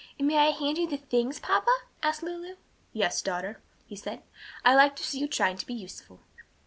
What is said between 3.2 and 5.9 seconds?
daughter," he said, "I like to see you trying to be